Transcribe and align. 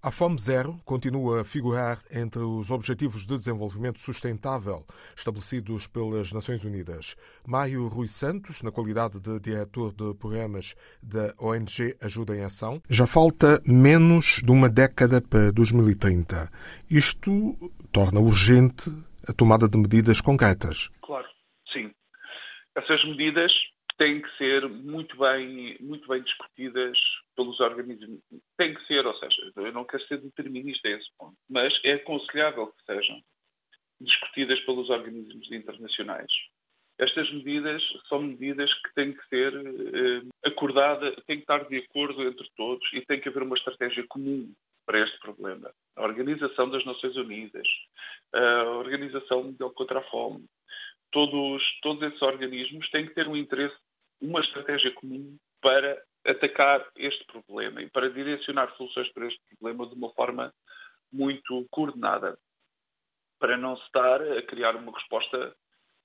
A 0.00 0.12
Fome 0.12 0.38
Zero 0.38 0.80
continua 0.84 1.40
a 1.40 1.44
figurar 1.44 1.98
entre 2.08 2.40
os 2.40 2.70
Objetivos 2.70 3.22
de 3.22 3.36
Desenvolvimento 3.36 3.98
Sustentável 3.98 4.86
estabelecidos 5.16 5.88
pelas 5.88 6.32
Nações 6.32 6.62
Unidas. 6.62 7.16
Mário 7.44 7.88
Rui 7.88 8.06
Santos, 8.06 8.62
na 8.62 8.70
qualidade 8.70 9.18
de 9.18 9.40
diretor 9.40 9.92
de 9.92 10.14
programas 10.14 10.76
da 11.02 11.34
ONG 11.36 11.96
Ajuda 12.00 12.36
em 12.36 12.44
Ação, 12.44 12.80
já 12.88 13.08
falta 13.08 13.60
menos 13.66 14.40
de 14.40 14.52
uma 14.52 14.68
década 14.68 15.20
para 15.20 15.50
2030. 15.50 16.48
Isto 16.88 17.56
torna 17.90 18.20
urgente 18.20 18.92
a 19.26 19.32
tomada 19.32 19.68
de 19.68 19.78
medidas 19.78 20.20
concretas. 20.20 20.90
Claro, 21.02 21.26
sim. 21.72 21.90
Essas 22.76 23.04
medidas 23.04 23.50
têm 23.98 24.22
que 24.22 24.36
ser 24.38 24.68
muito 24.68 25.16
bem, 25.18 25.76
muito 25.80 26.08
bem 26.08 26.22
discutidas 26.22 26.98
pelos 27.36 27.58
organismos. 27.60 28.20
Tem 28.56 28.74
que 28.74 28.86
ser, 28.86 29.04
ou 29.04 29.14
seja, 29.16 29.52
eu 29.56 29.72
não 29.72 29.84
quero 29.84 30.06
ser 30.06 30.18
determinista 30.18 30.88
a 30.88 30.92
esse 30.92 31.08
ponto, 31.18 31.36
mas 31.50 31.78
é 31.84 31.94
aconselhável 31.94 32.68
que 32.68 32.84
sejam 32.86 33.20
discutidas 34.00 34.60
pelos 34.60 34.88
organismos 34.88 35.50
internacionais. 35.50 36.32
Estas 36.98 37.32
medidas 37.32 37.82
são 38.08 38.22
medidas 38.22 38.72
que 38.74 38.94
têm 38.94 39.12
que 39.12 39.28
ser 39.28 39.54
eh, 39.54 40.48
acordadas, 40.48 41.14
têm 41.26 41.36
que 41.36 41.42
estar 41.42 41.68
de 41.68 41.78
acordo 41.78 42.22
entre 42.22 42.48
todos 42.56 42.88
e 42.92 43.04
tem 43.04 43.20
que 43.20 43.28
haver 43.28 43.42
uma 43.42 43.56
estratégia 43.56 44.04
comum 44.08 44.52
para 44.84 45.00
este 45.00 45.18
problema. 45.20 45.70
A 45.96 46.02
Organização 46.02 46.70
das 46.70 46.84
Nações 46.84 47.14
Unidas, 47.16 47.68
a 48.32 48.62
Organização 48.78 49.44
Mundial 49.44 49.70
contra 49.70 50.00
a 50.00 50.02
Fome, 50.04 50.44
todos, 51.10 51.62
todos 51.82 52.02
esses 52.02 52.22
organismos 52.22 52.88
têm 52.90 53.06
que 53.06 53.14
ter 53.14 53.28
um 53.28 53.36
interesse, 53.36 53.76
uma 54.20 54.40
estratégia 54.40 54.92
comum 54.94 55.36
para 55.60 56.02
atacar 56.24 56.86
este 56.96 57.24
problema 57.26 57.82
e 57.82 57.90
para 57.90 58.10
direcionar 58.10 58.74
soluções 58.76 59.10
para 59.12 59.26
este 59.26 59.40
problema 59.56 59.86
de 59.86 59.94
uma 59.94 60.12
forma 60.12 60.52
muito 61.12 61.66
coordenada, 61.70 62.38
para 63.38 63.56
não 63.56 63.76
se 63.76 63.84
estar 63.84 64.20
a 64.20 64.42
criar 64.42 64.76
uma 64.76 64.92
resposta 64.92 65.56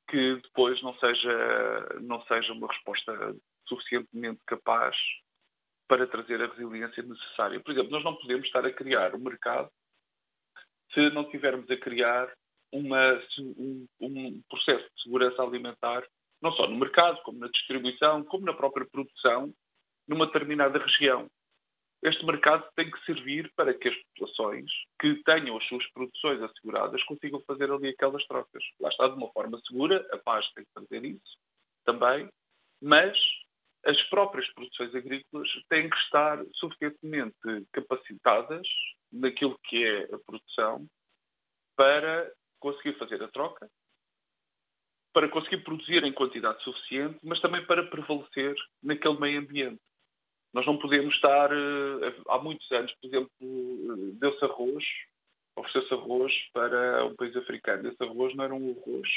que 0.10 0.36
depois 0.36 0.82
não 0.82 0.98
seja, 1.00 2.00
não 2.02 2.22
seja 2.26 2.54
uma 2.54 2.68
resposta 2.68 3.36
suficientemente 3.68 4.42
capaz 4.46 4.96
para 5.88 6.08
trazer 6.08 6.42
a 6.42 6.48
resiliência 6.48 7.04
necessária. 7.04 7.60
Por 7.60 7.72
exemplo, 7.72 7.92
nós 7.92 8.04
não 8.04 8.16
podemos 8.16 8.46
estar 8.46 8.66
a 8.66 8.72
criar 8.72 9.16
um 9.16 9.20
mercado 9.20 9.70
se 10.94 11.10
não 11.10 11.30
tivermos 11.30 11.70
a 11.70 11.78
criar 11.78 12.32
uma, 12.72 13.22
um, 13.40 13.88
um 14.00 14.42
processo 14.50 14.84
de 14.96 15.04
segurança 15.04 15.42
alimentar, 15.42 16.04
não 16.44 16.52
só 16.52 16.68
no 16.68 16.78
mercado, 16.78 17.22
como 17.24 17.40
na 17.40 17.48
distribuição, 17.48 18.22
como 18.26 18.46
na 18.46 18.54
própria 18.54 18.86
produção, 18.86 19.56
numa 20.06 20.26
determinada 20.26 20.78
região. 20.78 21.32
Este 22.04 22.26
mercado 22.26 22.70
tem 22.76 22.92
que 22.92 23.02
servir 23.06 23.50
para 23.56 23.74
que 23.74 23.88
as 23.88 23.96
populações 23.96 24.70
que 25.00 25.24
tenham 25.24 25.56
as 25.56 25.66
suas 25.68 25.88
produções 25.92 26.42
asseguradas 26.42 27.02
consigam 27.04 27.40
fazer 27.48 27.72
ali 27.72 27.88
aquelas 27.88 28.26
trocas. 28.26 28.62
Lá 28.82 28.90
está 28.90 29.08
de 29.08 29.16
uma 29.16 29.32
forma 29.32 29.58
segura, 29.66 30.06
a 30.12 30.18
paz 30.18 30.46
tem 30.52 30.66
que 30.66 30.72
fazer 30.74 31.06
isso 31.06 31.38
também, 31.86 32.28
mas 32.82 33.18
as 33.86 34.02
próprias 34.10 34.46
produções 34.54 34.94
agrícolas 34.94 35.48
têm 35.70 35.90
que 35.90 35.98
estar 35.98 36.44
suficientemente 36.56 37.66
capacitadas 37.72 38.68
naquilo 39.14 39.58
que 39.64 39.86
é 39.86 40.14
a 40.14 40.20
produção 40.20 40.86
para 41.78 42.30
conseguir 42.60 42.98
fazer 43.00 43.24
a 43.24 43.30
troca, 43.30 43.70
para 45.14 45.30
conseguir 45.30 45.64
produzir 45.64 46.04
em 46.04 46.12
quantidade 46.12 46.64
suficiente, 46.64 47.20
mas 47.24 47.40
também 47.40 47.64
para 47.66 47.84
prevalecer 47.84 48.56
naquele 48.82 49.20
meio 49.20 49.40
ambiente. 49.40 49.80
Nós 50.52 50.66
não 50.66 50.78
podemos 50.78 51.16
estar, 51.16 51.52
eh, 51.52 52.16
há 52.28 52.38
muitos 52.40 52.70
anos, 52.72 52.94
por 52.94 53.08
exemplo, 53.08 53.32
deu-se 54.20 54.44
arroz, 54.44 54.84
ofereceu-se 55.56 55.94
arroz 55.94 56.34
para 56.52 57.06
um 57.06 57.16
país 57.16 57.36
africano. 57.36 57.88
Esse 57.88 58.04
arroz 58.04 58.36
não 58.36 58.44
era 58.44 58.54
um 58.54 58.72
arroz 58.72 59.10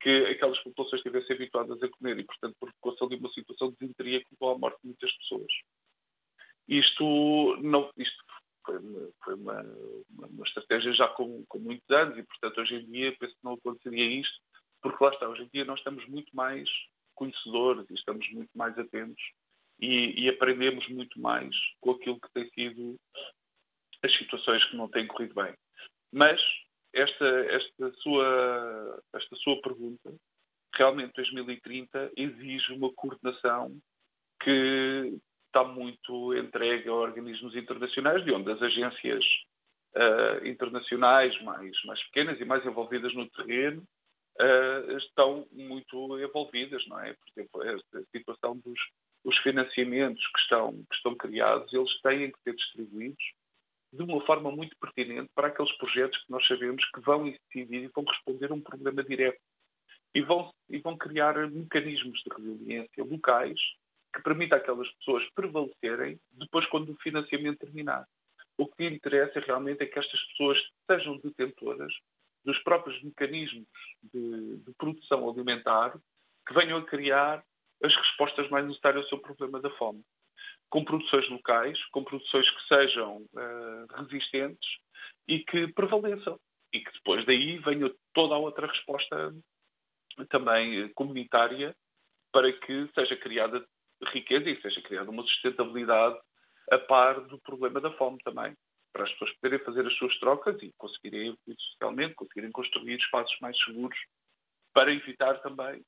que 0.00 0.26
aquelas 0.26 0.58
populações 0.58 0.98
estivessem 0.98 1.36
habituadas 1.36 1.82
a 1.82 1.88
comer 1.88 2.18
e, 2.18 2.24
portanto, 2.24 2.56
provocou-se 2.58 3.04
ali 3.04 3.16
uma 3.16 3.32
situação 3.32 3.70
de 3.70 3.76
desinteria 3.78 4.20
que 4.20 4.26
levou 4.32 4.54
à 4.54 4.58
morte 4.58 4.78
de 4.82 4.88
muitas 4.88 5.12
pessoas. 5.12 5.52
Isto, 6.66 7.56
não, 7.62 7.90
isto 7.96 8.24
foi, 8.64 8.78
uma, 8.78 9.08
foi 9.22 9.34
uma, 9.34 9.62
uma, 10.10 10.26
uma, 10.26 10.44
estratégia 10.44 10.92
já 10.92 11.08
com, 11.08 11.44
com 11.46 11.58
muitos 11.58 11.88
anos 11.90 12.18
e, 12.18 12.22
portanto, 12.22 12.60
hoje 12.60 12.76
em 12.76 12.90
dia 12.90 13.16
penso 13.18 13.34
que 13.34 13.44
não 13.44 13.54
aconteceria 13.54 14.20
isto, 14.20 14.40
porque 14.82 15.02
lá 15.02 15.10
está, 15.10 15.28
hoje 15.28 15.44
em 15.44 15.48
dia 15.52 15.64
nós 15.64 15.78
estamos 15.78 16.06
muito 16.08 16.34
mais 16.34 16.68
conhecedores 17.14 17.88
e 17.88 17.94
estamos 17.94 18.28
muito 18.30 18.50
mais 18.54 18.76
atentos 18.78 19.22
e, 19.80 20.24
e 20.24 20.28
aprendemos 20.28 20.86
muito 20.88 21.20
mais 21.20 21.54
com 21.80 21.92
aquilo 21.92 22.20
que 22.20 22.32
tem 22.32 22.48
sido 22.50 22.98
as 24.02 24.12
situações 24.16 24.64
que 24.64 24.76
não 24.76 24.88
têm 24.88 25.06
corrido 25.06 25.34
bem. 25.34 25.54
Mas 26.12 26.40
esta, 26.92 27.26
esta, 27.26 27.92
sua, 27.94 29.02
esta 29.14 29.36
sua 29.36 29.60
pergunta, 29.62 30.14
realmente 30.74 31.12
2030 31.14 32.12
exige 32.16 32.72
uma 32.72 32.92
coordenação 32.92 33.78
que 34.42 35.18
está 35.46 35.64
muito 35.64 36.34
entregue 36.34 36.88
a 36.88 36.94
organismos 36.94 37.54
internacionais, 37.54 38.24
de 38.24 38.32
onde 38.32 38.50
as 38.50 38.60
agências 38.60 39.24
uh, 39.94 40.46
internacionais 40.46 41.40
mais, 41.42 41.84
mais 41.84 42.02
pequenas 42.04 42.40
e 42.40 42.44
mais 42.44 42.64
envolvidas 42.66 43.14
no 43.14 43.28
terreno 43.30 43.86
uh, 44.40 44.96
estão 44.96 45.46
muito 45.52 46.18
envolvidas, 46.18 46.86
não 46.86 47.00
é? 47.00 47.14
Por 47.14 47.28
exemplo, 47.36 47.62
esta 47.62 48.04
situação 48.12 48.56
dos 48.58 48.78
os 49.24 49.38
financiamentos 49.38 50.26
que 50.26 50.40
estão, 50.40 50.72
que 50.72 50.96
estão 50.96 51.14
criados, 51.14 51.72
eles 51.72 52.00
têm 52.00 52.30
que 52.30 52.40
ser 52.42 52.54
distribuídos 52.54 53.32
de 53.92 54.02
uma 54.02 54.24
forma 54.24 54.50
muito 54.50 54.76
pertinente 54.78 55.30
para 55.34 55.48
aqueles 55.48 55.70
projetos 55.72 56.18
que 56.24 56.30
nós 56.30 56.46
sabemos 56.46 56.84
que 56.90 57.00
vão 57.00 57.28
incidir 57.28 57.84
e 57.84 57.90
vão 57.94 58.04
responder 58.04 58.50
a 58.50 58.54
um 58.54 58.60
problema 58.60 59.04
direto. 59.04 59.40
E 60.14 60.20
vão, 60.20 60.52
e 60.68 60.78
vão 60.78 60.96
criar 60.96 61.34
mecanismos 61.50 62.22
de 62.22 62.34
resiliência 62.34 63.04
locais 63.04 63.58
que 64.14 64.22
permitam 64.22 64.58
àquelas 64.58 64.90
pessoas 64.96 65.26
prevalecerem 65.34 66.20
depois 66.32 66.66
quando 66.66 66.90
o 66.90 66.96
financiamento 66.96 67.60
terminar. 67.60 68.06
O 68.58 68.66
que 68.66 68.86
interessa 68.86 69.40
realmente 69.40 69.82
é 69.82 69.86
que 69.86 69.98
estas 69.98 70.20
pessoas 70.28 70.58
sejam 70.90 71.18
detentoras 71.18 71.94
dos 72.44 72.58
próprios 72.60 73.02
mecanismos 73.02 73.66
de, 74.02 74.56
de 74.58 74.72
produção 74.76 75.28
alimentar 75.28 75.98
que 76.46 76.54
venham 76.54 76.78
a 76.78 76.84
criar 76.84 77.44
as 77.82 77.94
respostas 77.94 78.48
mais 78.50 78.66
necessárias 78.66 79.04
ao 79.04 79.08
seu 79.08 79.18
problema 79.18 79.60
da 79.60 79.70
fome 79.70 80.04
com 80.72 80.82
produções 80.82 81.28
locais, 81.28 81.78
com 81.90 82.02
produções 82.02 82.48
que 82.50 82.66
sejam 82.66 83.18
uh, 83.18 83.94
resistentes 83.94 84.78
e 85.28 85.40
que 85.40 85.68
prevaleçam. 85.68 86.40
E 86.72 86.80
que 86.80 86.90
depois 86.92 87.26
daí 87.26 87.58
venha 87.58 87.94
toda 88.14 88.34
a 88.34 88.38
outra 88.38 88.66
resposta 88.66 89.34
também 90.30 90.88
comunitária 90.94 91.76
para 92.32 92.50
que 92.50 92.88
seja 92.94 93.14
criada 93.16 93.62
riqueza 94.06 94.48
e 94.48 94.60
seja 94.62 94.80
criada 94.80 95.10
uma 95.10 95.22
sustentabilidade 95.24 96.18
a 96.70 96.78
par 96.78 97.20
do 97.20 97.38
problema 97.40 97.78
da 97.78 97.92
fome 97.92 98.16
também. 98.24 98.56
Para 98.92 99.04
as 99.04 99.12
pessoas 99.12 99.32
poderem 99.32 99.64
fazer 99.64 99.86
as 99.86 99.94
suas 99.94 100.18
trocas 100.18 100.60
e 100.62 100.72
conseguirem 100.76 101.20
evoluir 101.28 101.56
socialmente, 101.70 102.14
conseguirem 102.14 102.52
construir 102.52 102.96
espaços 102.96 103.36
mais 103.40 103.56
seguros 103.62 103.98
para 104.74 104.92
evitar 104.92 105.40
também, 105.42 105.82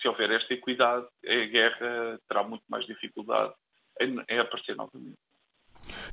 se 0.00 0.08
houver 0.08 0.30
esta 0.30 0.52
equidade, 0.52 1.06
a 1.24 1.44
guerra 1.46 2.18
terá 2.28 2.42
muito 2.42 2.64
mais 2.68 2.84
dificuldade 2.86 3.52
em, 4.00 4.18
aparecer 4.38 4.76
novamente. 4.76 5.16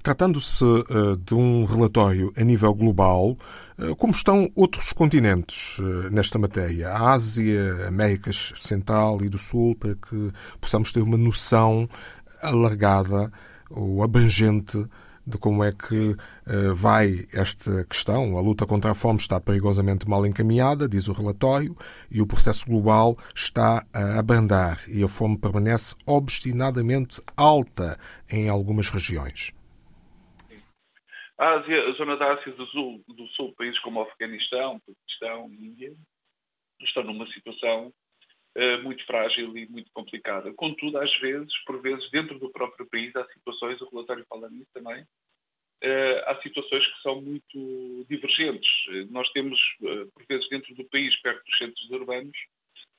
Tratando-se 0.02 0.64
uh, 0.64 1.18
de 1.18 1.36
um 1.36 1.66
relatório 1.66 2.32
a 2.36 2.44
nível 2.44 2.74
global, 2.74 3.36
uh, 3.78 3.96
como 3.96 4.14
estão 4.14 4.50
outros 4.56 4.94
continentes 4.94 5.78
uh, 5.80 6.10
nesta 6.10 6.40
matéria? 6.40 6.90
A 6.90 7.12
Ásia, 7.12 7.88
Américas 7.88 8.54
Central 8.56 9.22
e 9.24 9.30
do 9.30 9.38
Sul, 9.38 9.76
para 9.76 9.96
que 9.96 10.32
possamos 10.60 10.92
ter 10.92 11.02
uma 11.02 11.18
noção 11.18 11.88
alargada 12.42 13.32
ou 13.70 14.04
abrangente 14.04 14.78
de 15.30 15.38
como 15.38 15.64
é 15.64 15.72
que 15.72 16.12
uh, 16.12 16.76
vai 16.76 17.26
esta 17.34 17.86
questão. 17.86 18.38
A 18.38 18.42
luta 18.42 18.66
contra 18.66 18.92
a 18.92 18.96
fome 18.96 19.20
está 19.20 19.40
perigosamente 19.40 20.10
mal 20.10 20.26
encaminhada, 20.26 20.90
diz 20.90 21.08
o 21.08 21.14
relatório, 21.14 21.76
e 22.10 22.22
o 22.22 22.28
processo 22.28 22.66
global 22.66 23.18
está 23.34 23.86
a 23.94 24.20
abrandar 24.20 24.80
e 24.90 25.04
a 25.04 25.08
fome 25.08 25.38
permanece 25.38 25.96
obstinadamente 26.06 27.22
alta 27.38 27.98
em 28.30 28.50
algumas 28.50 28.90
regiões. 28.90 29.54
A, 31.38 31.54
Ásia, 31.60 31.90
a 31.90 31.92
zona 31.94 32.18
da 32.18 32.34
Ásia 32.34 32.52
do 32.52 32.66
Sul, 32.68 33.02
do 33.08 33.28
Sul, 33.28 33.54
países 33.58 33.80
como 33.80 34.00
o 34.00 34.04
Afeganistão, 34.04 34.80
Paquistão, 34.80 35.50
Índia, 35.54 35.94
estão 36.82 37.04
numa 37.04 37.26
situação 37.28 37.94
muito 38.82 39.06
frágil 39.06 39.56
e 39.58 39.68
muito 39.68 39.92
complicada. 39.94 40.54
Contudo, 40.54 40.98
às 40.98 41.16
vezes, 41.18 41.58
por 41.66 41.82
vezes, 41.82 42.10
dentro 42.12 42.38
do 42.40 42.52
próprio 42.52 42.86
país, 42.88 43.16
há 43.16 43.26
situações, 43.28 43.80
o 43.82 43.90
relatório 43.90 44.26
fala 44.28 44.50
nisso 44.50 44.70
também, 44.74 45.06
há 46.26 46.40
situações 46.42 46.86
que 46.86 47.02
são 47.02 47.22
muito 47.22 48.06
divergentes. 48.10 48.70
Nós 49.10 49.30
temos, 49.30 49.60
por 49.80 50.26
vezes, 50.28 50.50
dentro 50.50 50.74
do 50.76 50.84
país, 50.86 51.16
perto 51.22 51.44
dos 51.46 51.58
centros 51.58 51.90
urbanos, 51.90 52.38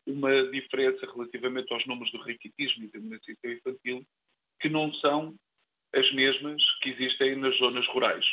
uma 0.06 0.50
diferença 0.50 1.06
relativamente 1.06 1.72
aos 1.72 1.86
números 1.86 2.10
do 2.10 2.22
riquitismo 2.22 2.84
e 2.84 2.88
da 2.88 2.98
emancipação 2.98 3.52
infantil, 3.52 4.06
que 4.60 4.68
não 4.68 4.92
são 4.94 5.34
as 5.94 6.10
mesmas 6.12 6.62
que 6.80 6.90
existem 6.90 7.36
nas 7.36 7.56
zonas 7.58 7.86
rurais. 7.88 8.24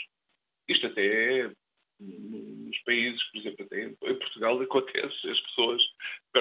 Isto 0.67 0.87
até 0.87 1.41
é 1.41 1.51
nos 1.99 2.77
países, 2.79 3.23
por 3.31 3.39
exemplo, 3.39 3.65
até 3.65 3.83
em 3.85 3.95
Portugal 3.95 4.59
acontece, 4.61 5.29
as 5.29 5.41
pessoas 5.41 5.83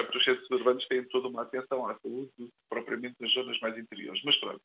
dos 0.03 0.23
centros 0.23 0.49
urbanos 0.49 0.87
têm 0.87 1.03
toda 1.05 1.27
uma 1.27 1.43
atenção 1.43 1.87
à 1.87 1.97
saúde, 1.99 2.31
propriamente 2.69 3.15
nas 3.19 3.31
zonas 3.33 3.59
mais 3.59 3.77
interiores. 3.77 4.21
Mas 4.23 4.37
pronto, 4.37 4.61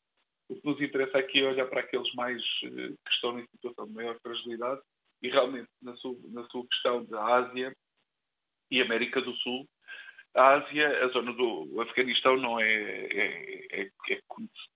o 0.49 0.55
que 0.55 0.65
nos 0.65 0.81
interessa 0.81 1.17
aqui 1.17 1.41
é 1.41 1.49
olhar 1.49 1.67
para 1.67 1.81
aqueles 1.81 2.13
mais 2.13 2.41
eh, 2.63 2.93
que 3.05 3.11
estão 3.11 3.39
em 3.39 3.47
situação 3.47 3.87
de 3.87 3.93
maior 3.93 4.19
fragilidade 4.21 4.81
e 5.21 5.29
realmente 5.29 5.69
na 5.81 5.95
sua, 5.95 6.15
na 6.29 6.43
sua 6.49 6.65
questão 6.67 7.05
da 7.05 7.23
Ásia 7.23 7.75
e 8.69 8.81
América 8.81 9.21
do 9.21 9.33
Sul, 9.35 9.67
a 10.35 10.55
Ásia, 10.55 11.05
a 11.05 11.07
zona 11.09 11.31
do 11.33 11.79
Afeganistão 11.79 12.35
não 12.37 12.59
é, 12.59 12.65
é, 12.65 13.81
é, 13.81 13.89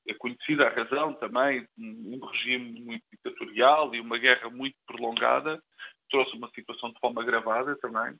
é 0.07 0.13
conhecida 0.13 0.67
a 0.67 0.69
razão 0.69 1.13
também, 1.13 1.67
um 1.77 2.23
regime 2.25 2.79
muito 2.79 3.03
ditatorial 3.11 3.93
e 3.95 3.99
uma 3.99 4.19
guerra 4.19 4.51
muito 4.51 4.75
prolongada, 4.85 5.61
trouxe 6.09 6.35
uma 6.35 6.49
situação 6.51 6.91
de 6.91 6.99
fome 6.99 7.19
agravada 7.21 7.75
também. 7.77 8.15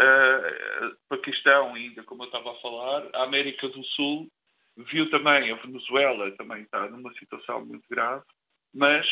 Uh, 0.00 0.96
Paquistão, 1.10 1.74
ainda 1.74 2.02
como 2.04 2.22
eu 2.22 2.26
estava 2.26 2.52
a 2.52 2.60
falar, 2.60 3.10
a 3.14 3.24
América 3.24 3.68
do 3.68 3.84
Sul 3.84 4.30
viu 4.76 5.10
também, 5.10 5.50
a 5.50 5.56
Venezuela 5.56 6.30
também 6.36 6.62
está 6.62 6.88
numa 6.88 7.12
situação 7.14 7.66
muito 7.66 7.84
grave, 7.90 8.24
mas 8.72 9.06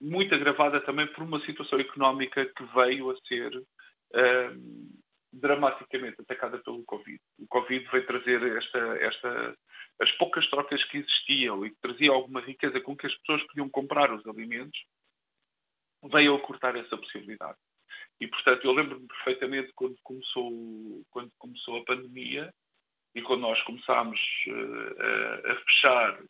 muito 0.00 0.34
agravada 0.34 0.80
também 0.80 1.06
por 1.06 1.22
uma 1.22 1.40
situação 1.44 1.78
económica 1.78 2.46
que 2.46 2.64
veio 2.74 3.10
a 3.10 3.16
ser 3.26 3.56
uh, 3.58 4.96
dramaticamente 5.32 6.20
atacada 6.20 6.58
pelo 6.58 6.84
Covid. 6.84 7.20
O 7.38 7.46
Covid 7.48 7.86
veio 7.90 8.06
trazer 8.06 8.56
esta, 8.56 8.78
esta, 8.98 9.58
as 10.00 10.12
poucas 10.12 10.48
trocas 10.48 10.82
que 10.84 10.98
existiam 10.98 11.64
e 11.64 11.70
que 11.70 11.80
trazia 11.80 12.10
alguma 12.10 12.40
riqueza 12.40 12.80
com 12.80 12.96
que 12.96 13.06
as 13.06 13.14
pessoas 13.16 13.42
podiam 13.48 13.68
comprar 13.68 14.12
os 14.12 14.26
alimentos, 14.26 14.78
veio 16.04 16.34
a 16.34 16.40
cortar 16.40 16.76
essa 16.76 16.96
possibilidade. 16.96 17.58
E, 18.20 18.26
portanto, 18.26 18.64
eu 18.64 18.72
lembro-me 18.72 19.06
perfeitamente 19.06 19.72
quando 19.74 19.96
começou, 20.02 21.04
quando 21.10 21.30
começou 21.38 21.78
a 21.78 21.84
pandemia 21.84 22.52
e 23.14 23.22
quando 23.22 23.40
nós 23.42 23.60
começámos 23.62 24.20
uh, 24.48 25.02
a, 25.02 25.52
a, 25.52 25.56
fechar 25.64 26.22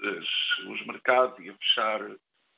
as, 0.00 0.66
os 0.66 0.86
mercados 0.86 1.38
e 1.44 1.50
a 1.50 1.56
fechar 1.56 2.00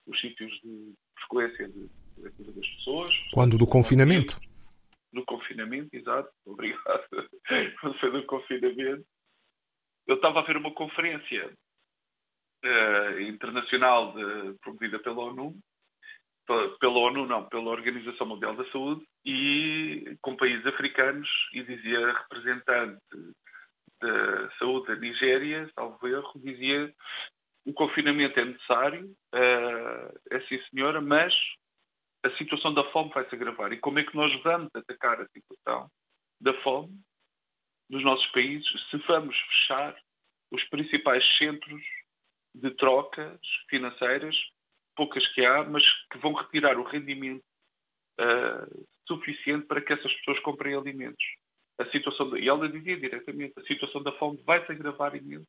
os 0.07 0.21
sítios 0.21 0.53
de 0.63 0.95
frequência 1.19 1.69
de, 1.69 1.89
de, 2.17 2.53
das 2.53 2.69
pessoas. 2.69 3.15
Quando 3.33 3.59
do 3.59 3.67
confinamento? 3.67 4.39
no 5.15 5.25
confinamento, 5.25 5.89
exato, 5.93 6.31
obrigado. 6.45 7.07
Quando 7.81 7.99
foi 7.99 8.11
no 8.11 8.27
confinamento, 8.27 9.07
eu 10.07 10.17
estava 10.17 10.41
a 10.41 10.43
ver 10.43 10.57
uma 10.57 10.75
conferência 10.75 11.57
uh, 12.65 13.21
internacional 13.21 14.13
de, 14.13 14.59
promovida 14.59 14.99
pela 14.99 15.23
ONU, 15.23 15.57
pela 16.47 16.99
ONU 16.99 17.27
não, 17.27 17.45
pela 17.49 17.71
Organização 17.71 18.27
Mundial 18.27 18.55
da 18.55 18.71
Saúde, 18.71 19.05
e 19.25 20.17
com 20.21 20.37
países 20.37 20.67
africanos, 20.67 21.29
e 21.53 21.63
dizia 21.63 22.13
representante 22.13 23.01
da 24.01 24.51
saúde 24.59 24.89
da 24.89 24.97
Nigéria, 24.97 25.71
salvo 25.75 26.07
erro, 26.07 26.33
dizia 26.37 26.93
o 27.67 27.73
confinamento 27.73 28.39
é 28.39 28.45
necessário, 28.45 29.07
uh, 29.35 30.21
é 30.31 30.41
sim 30.49 30.61
senhora, 30.71 31.01
mas 31.01 31.35
a 32.23 32.31
situação 32.37 32.75
da 32.75 32.85
fome 32.91 33.11
vai 33.13 33.27
se 33.29 33.35
agravar. 33.35 33.73
E 33.73 33.79
como 33.79 33.99
é 33.99 34.05
que 34.05 34.15
nós 34.15 34.35
vamos 34.43 34.71
atacar 34.75 35.21
a 35.21 35.29
situação 35.29 35.91
da 36.41 36.53
fome 36.63 37.01
dos 37.89 38.03
nossos 38.03 38.27
países 38.33 38.69
se 38.91 38.97
vamos 39.07 39.39
fechar 39.39 39.97
os 40.51 40.63
principais 40.65 41.25
centros 41.39 41.83
de 42.55 42.71
trocas 42.73 43.41
financeiras, 43.69 44.37
poucas 44.95 45.27
que 45.29 45.45
há, 45.45 45.65
mas 45.65 45.85
que 46.11 46.19
vão 46.19 46.33
retirar 46.33 46.79
o 46.79 46.85
rendimento 46.85 47.45
uh, 48.21 48.87
suficiente 49.07 49.67
para 49.67 49.81
que 49.81 49.93
essas 49.93 50.13
pessoas 50.15 50.41
comprem 50.41 50.75
alimentos. 50.75 51.25
A 51.79 51.85
situação 51.87 52.31
de, 52.31 52.41
e 52.41 52.49
ela 52.49 52.69
dizia 52.69 52.97
diretamente, 52.97 53.55
a 53.59 53.63
situação 53.63 54.03
da 54.03 54.13
fome 54.13 54.41
vai 54.45 54.65
se 54.65 54.73
agravar 54.73 55.17
imenso, 55.17 55.49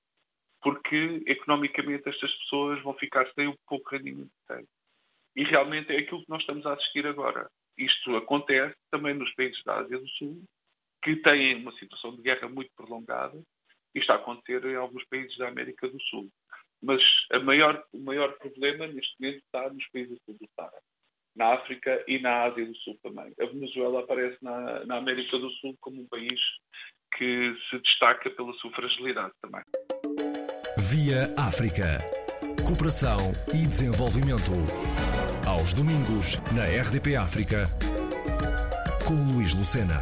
porque 0.62 1.24
economicamente 1.28 2.10
estas 2.10 2.34
pessoas 2.34 2.82
vão 2.82 2.94
ficar 2.96 3.32
sem 3.34 3.48
o 3.48 3.58
pouco 3.68 3.90
rendimento 3.92 4.32
que 4.32 4.56
têm. 4.56 4.68
E 5.36 5.44
realmente 5.44 5.94
é 5.94 6.00
aquilo 6.00 6.24
que 6.24 6.30
nós 6.30 6.42
estamos 6.42 6.66
a 6.66 6.74
assistir 6.74 7.06
agora. 7.06 7.50
Isto 7.78 8.16
acontece 8.16 8.76
também 8.90 9.14
nos 9.14 9.34
países 9.36 9.62
da 9.64 9.80
Ásia 9.80 10.00
do 10.00 10.08
Sul, 10.10 10.44
que 11.04 11.18
têm 11.18 11.56
uma 11.58 11.74
situação 11.74 12.16
de 12.16 12.22
guerra 12.22 12.48
muito 12.50 12.72
prolongada, 12.76 13.40
e 13.94 14.00
está 14.00 14.14
a 14.14 14.18
acontecer 14.18 14.66
em 14.66 14.76
alguns 14.76 15.06
países 15.06 15.38
da 15.38 15.48
América 15.48 15.88
do 15.88 16.02
Sul. 16.02 16.30
Mas 16.81 17.01
maior, 17.44 17.83
o 17.94 18.00
maior 18.00 18.33
problema 18.38 18.88
neste 18.88 19.16
momento 19.19 19.44
está 19.44 19.69
nos 19.69 19.88
países 19.88 20.18
do 20.27 20.50
Sahara, 20.56 20.81
na 21.36 21.54
África 21.54 22.04
e 22.07 22.19
na 22.19 22.44
Ásia 22.44 22.66
do 22.66 22.75
Sul 22.77 22.98
também. 23.01 23.33
A 23.39 23.45
Venezuela 23.45 24.01
aparece 24.01 24.38
na, 24.42 24.86
na 24.86 24.98
América 24.98 25.38
do 25.38 25.50
Sul 25.51 25.75
como 25.81 26.01
um 26.01 26.07
país 26.07 26.39
que 27.18 27.56
se 27.69 27.80
destaca 27.80 28.30
pela 28.30 28.54
sua 28.54 28.72
fragilidade 28.72 29.33
também. 29.42 29.63
Via 30.77 31.33
África. 31.38 32.00
Cooperação 32.68 33.31
e 33.54 33.68
desenvolvimento 33.68 34.51
aos 35.48 35.74
domingos 35.74 36.38
na 36.51 36.66
RDP 36.66 37.16
África, 37.16 37.69
com 39.07 39.13
Luís 39.31 39.54
Lucena. 39.54 40.01